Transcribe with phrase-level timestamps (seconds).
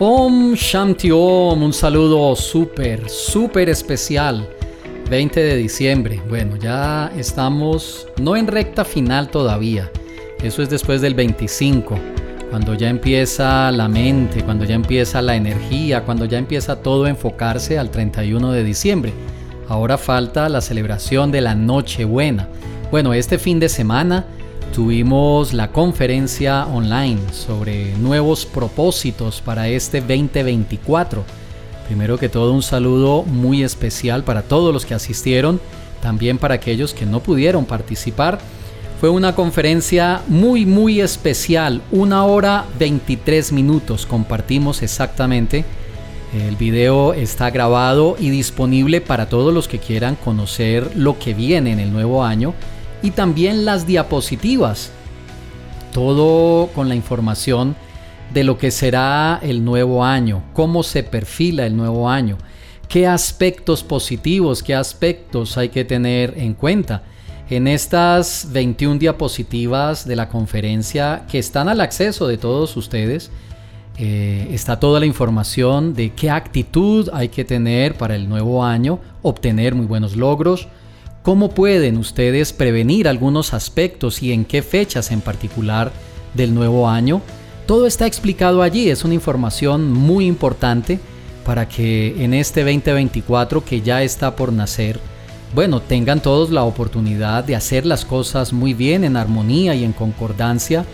[0.00, 4.48] Om Shanti Om, un saludo súper, súper especial.
[5.08, 9.92] 20 de diciembre, bueno, ya estamos no en recta final todavía,
[10.42, 11.96] eso es después del 25,
[12.50, 17.10] cuando ya empieza la mente, cuando ya empieza la energía, cuando ya empieza todo a
[17.10, 19.12] enfocarse al 31 de diciembre.
[19.68, 22.48] Ahora falta la celebración de la Nochebuena.
[22.90, 24.26] Bueno, este fin de semana
[24.74, 31.22] tuvimos la conferencia online sobre nuevos propósitos para este 2024.
[31.86, 35.60] Primero que todo un saludo muy especial para todos los que asistieron,
[36.02, 38.40] también para aquellos que no pudieron participar.
[39.00, 45.64] Fue una conferencia muy muy especial, una hora 23 minutos compartimos exactamente.
[46.34, 51.70] El video está grabado y disponible para todos los que quieran conocer lo que viene
[51.70, 52.54] en el nuevo año
[53.04, 54.90] y también las diapositivas.
[55.92, 57.76] Todo con la información
[58.32, 62.38] de lo que será el nuevo año, cómo se perfila el nuevo año,
[62.88, 67.02] qué aspectos positivos, qué aspectos hay que tener en cuenta.
[67.50, 73.30] En estas 21 diapositivas de la conferencia que están al acceso de todos ustedes,
[73.98, 78.98] eh, está toda la información de qué actitud hay que tener para el nuevo año,
[79.20, 80.68] obtener muy buenos logros,
[81.24, 85.90] ¿Cómo pueden ustedes prevenir algunos aspectos y en qué fechas en particular
[86.34, 87.22] del nuevo año?
[87.66, 91.00] Todo está explicado allí, es una información muy importante
[91.46, 95.00] para que en este 2024 que ya está por nacer,
[95.54, 99.94] bueno, tengan todos la oportunidad de hacer las cosas muy bien en armonía y en
[99.94, 100.84] concordancia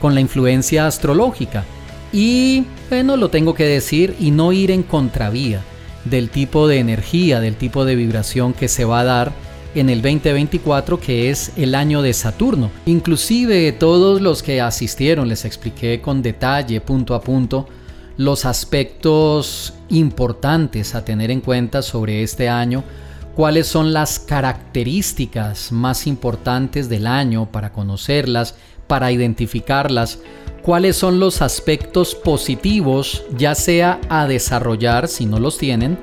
[0.00, 1.62] con la influencia astrológica.
[2.10, 5.60] Y, bueno, lo tengo que decir, y no ir en contravía
[6.06, 9.44] del tipo de energía, del tipo de vibración que se va a dar
[9.74, 12.70] en el 2024 que es el año de Saturno.
[12.86, 17.68] Inclusive todos los que asistieron les expliqué con detalle, punto a punto,
[18.16, 22.84] los aspectos importantes a tener en cuenta sobre este año,
[23.34, 28.54] cuáles son las características más importantes del año para conocerlas,
[28.86, 30.20] para identificarlas,
[30.62, 35.98] cuáles son los aspectos positivos, ya sea a desarrollar si no los tienen,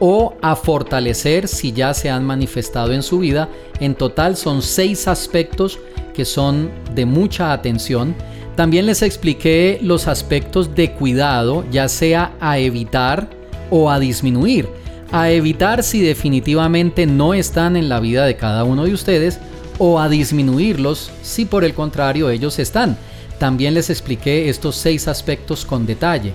[0.00, 3.48] o a fortalecer si ya se han manifestado en su vida.
[3.80, 5.78] En total son seis aspectos
[6.14, 8.14] que son de mucha atención.
[8.56, 13.28] También les expliqué los aspectos de cuidado, ya sea a evitar
[13.70, 14.68] o a disminuir.
[15.10, 19.40] A evitar si definitivamente no están en la vida de cada uno de ustedes
[19.78, 22.96] o a disminuirlos si por el contrario ellos están.
[23.38, 26.32] También les expliqué estos seis aspectos con detalle.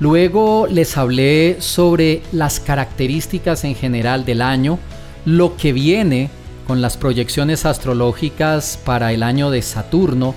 [0.00, 4.78] Luego les hablé sobre las características en general del año,
[5.26, 6.30] lo que viene
[6.66, 10.34] con las proyecciones astrológicas para el año de Saturno,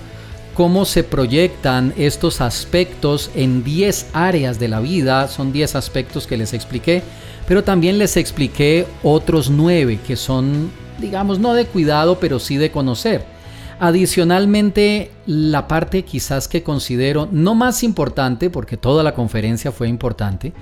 [0.53, 6.35] cómo se proyectan estos aspectos en 10 áreas de la vida, son 10 aspectos que
[6.35, 7.01] les expliqué,
[7.47, 12.69] pero también les expliqué otros 9 que son, digamos, no de cuidado, pero sí de
[12.69, 13.32] conocer.
[13.79, 20.53] Adicionalmente, la parte quizás que considero no más importante, porque toda la conferencia fue importante,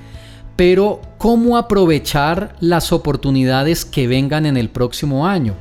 [0.56, 5.56] pero cómo aprovechar las oportunidades que vengan en el próximo año.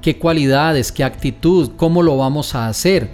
[0.00, 3.10] ¿Qué cualidades, qué actitud, cómo lo vamos a hacer?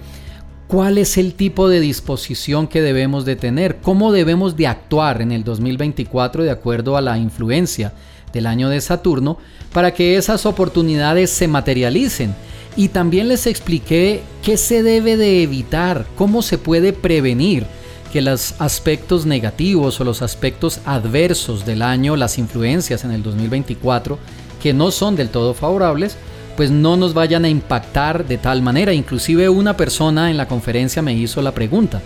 [0.67, 3.77] ¿Cuál es el tipo de disposición que debemos de tener?
[3.81, 7.93] ¿Cómo debemos de actuar en el 2024 de acuerdo a la influencia
[8.31, 9.37] del año de Saturno
[9.73, 12.33] para que esas oportunidades se materialicen?
[12.75, 17.65] Y también les expliqué qué se debe de evitar, cómo se puede prevenir
[18.11, 24.19] que los aspectos negativos o los aspectos adversos del año, las influencias en el 2024,
[24.61, 26.17] que no son del todo favorables,
[26.55, 28.93] pues no nos vayan a impactar de tal manera.
[28.93, 32.01] Inclusive una persona en la conferencia me hizo la pregunta.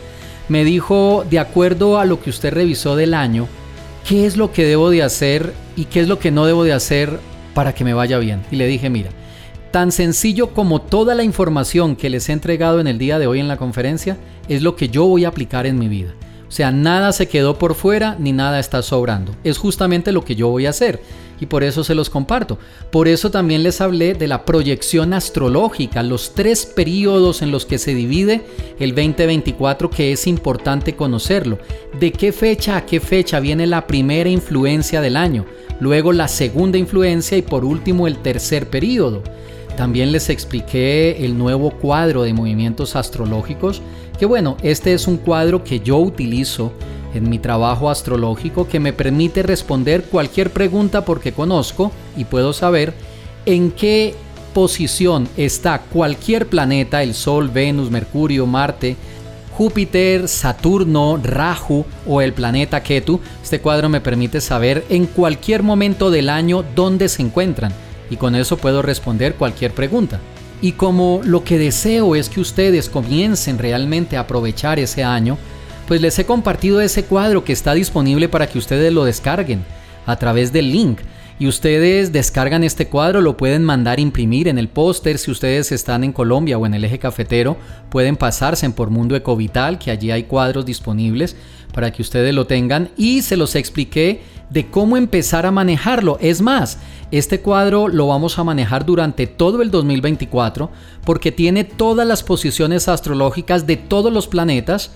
[0.48, 3.48] Me dijo, de acuerdo a lo que usted revisó del año,
[4.08, 6.74] ¿qué es lo que debo de hacer y qué es lo que no debo de
[6.74, 7.20] hacer
[7.56, 8.44] para que me vaya bien?
[8.52, 9.10] Y le dije, mira,
[9.76, 13.42] Tan sencillo como toda la información que les he entregado en el día de hoy
[13.42, 16.14] en la conferencia es lo que yo voy a aplicar en mi vida.
[16.48, 19.36] O sea, nada se quedó por fuera ni nada está sobrando.
[19.44, 21.02] Es justamente lo que yo voy a hacer
[21.42, 22.58] y por eso se los comparto.
[22.90, 27.78] Por eso también les hablé de la proyección astrológica, los tres periodos en los que
[27.78, 28.46] se divide
[28.80, 31.60] el 2024 que es importante conocerlo.
[32.00, 35.46] De qué fecha a qué fecha viene la primera influencia del año,
[35.82, 39.22] luego la segunda influencia y por último el tercer periodo.
[39.78, 43.82] También les expliqué el nuevo cuadro de movimientos astrológicos,
[44.18, 46.72] que bueno, este es un cuadro que yo utilizo
[47.14, 52.94] en mi trabajo astrológico que me permite responder cualquier pregunta porque conozco y puedo saber
[53.46, 54.16] en qué
[54.54, 58.96] posición está cualquier planeta, el Sol, Venus, Mercurio, Marte,
[59.58, 63.20] Júpiter, Saturno, Rahu o el planeta Ketu.
[63.44, 67.74] Este cuadro me permite saber en cualquier momento del año dónde se encuentran
[68.10, 70.20] y con eso puedo responder cualquier pregunta.
[70.62, 75.38] Y como lo que deseo es que ustedes comiencen realmente a aprovechar ese año,
[75.88, 79.64] pues les he compartido ese cuadro que está disponible para que ustedes lo descarguen
[80.06, 81.00] a través del link.
[81.38, 85.18] Y ustedes descargan este cuadro, lo pueden mandar imprimir en el póster.
[85.18, 87.58] Si ustedes están en Colombia o en el eje cafetero,
[87.90, 91.36] pueden pasarse por Mundo Ecovital, que allí hay cuadros disponibles
[91.74, 92.90] para que ustedes lo tengan.
[92.96, 96.18] Y se los expliqué de cómo empezar a manejarlo.
[96.22, 96.78] Es más,
[97.12, 100.72] este cuadro lo vamos a manejar durante todo el 2024
[101.04, 104.92] porque tiene todas las posiciones astrológicas de todos los planetas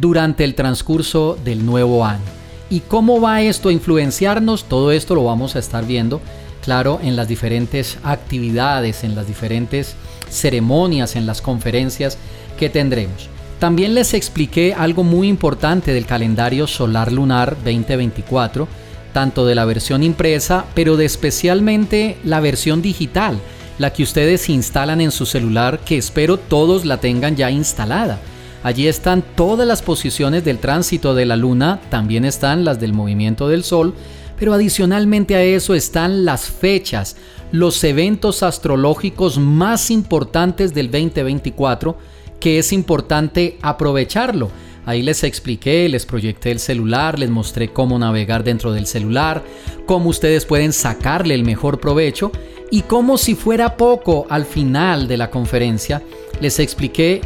[0.00, 2.31] durante el transcurso del nuevo año.
[2.72, 4.64] ¿Y cómo va esto a influenciarnos?
[4.64, 6.22] Todo esto lo vamos a estar viendo,
[6.64, 9.94] claro, en las diferentes actividades, en las diferentes
[10.30, 12.16] ceremonias, en las conferencias
[12.58, 13.28] que tendremos.
[13.58, 18.66] También les expliqué algo muy importante del calendario solar lunar 2024
[19.12, 23.38] tanto de la versión impresa, pero de especialmente la versión digital,
[23.78, 28.18] la que ustedes instalan en su celular, que espero todos la tengan ya instalada.
[28.62, 33.48] Allí están todas las posiciones del tránsito de la luna, también están las del movimiento
[33.48, 33.94] del sol,
[34.38, 37.16] pero adicionalmente a eso están las fechas,
[37.50, 41.96] los eventos astrológicos más importantes del 2024,
[42.38, 44.50] que es importante aprovecharlo.
[44.84, 49.44] Ahí les expliqué, les proyecté el celular, les mostré cómo navegar dentro del celular,
[49.86, 52.32] cómo ustedes pueden sacarle el mejor provecho
[52.70, 56.02] y cómo si fuera poco al final de la conferencia
[56.40, 57.20] les expliqué,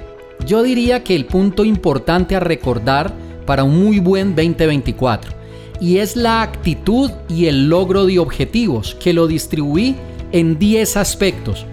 [0.44, 3.12] yo diría que el punto importante a recordar
[3.46, 5.32] para un muy buen 2024
[5.80, 9.94] y es la actitud y el logro de objetivos que lo distribuí
[10.32, 11.66] en 10 aspectos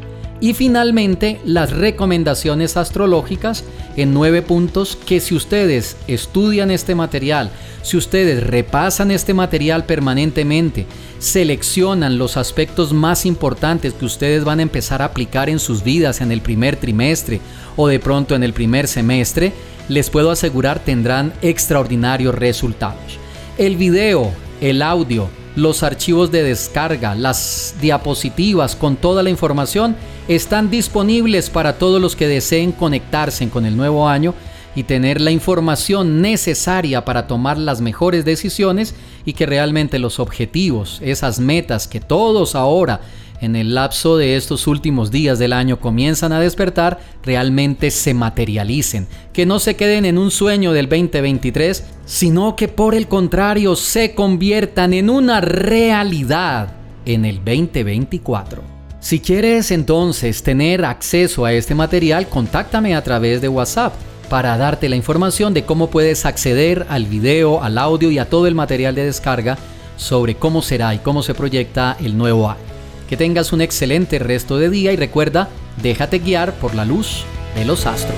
[0.44, 3.64] y finalmente, las recomendaciones astrológicas
[3.96, 7.50] en nueve puntos que si ustedes estudian este material,
[7.82, 10.86] si ustedes repasan este material permanentemente,
[11.18, 16.20] seleccionan los aspectos más importantes que ustedes van a empezar a aplicar en sus vidas
[16.20, 17.40] en el primer trimestre
[17.78, 19.54] o de pronto en el primer semestre,
[19.88, 23.18] les puedo asegurar tendrán extraordinarios resultados.
[23.58, 29.96] El video, el audio, los archivos de descarga, las diapositivas con toda la información
[30.28, 34.34] están disponibles para todos los que deseen conectarse con el nuevo año
[34.76, 38.96] y tener la información necesaria para tomar las mejores decisiones
[39.26, 43.02] y que realmente los objetivos, esas metas que todos ahora
[43.44, 49.06] en el lapso de estos últimos días del año comienzan a despertar, realmente se materialicen,
[49.34, 54.16] que no se queden en un sueño del 2023, sino que por el contrario se
[54.16, 56.70] conviertan en una realidad
[57.06, 58.64] en el 2024.
[59.02, 63.94] Si quieres entonces tener acceso a este material, contáctame a través de WhatsApp
[64.30, 68.48] para darte la información de cómo puedes acceder al video, al audio y a todo
[68.48, 69.58] el material de descarga
[69.98, 72.73] sobre cómo será y cómo se proyecta el nuevo año.
[73.10, 75.50] Que tengas un excelente resto de día y recuerda,
[75.82, 78.18] déjate guiar por la luz de los astros.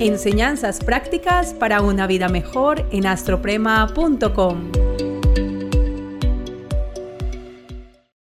[0.00, 4.70] Enseñanzas prácticas para una vida mejor en astroprema.com.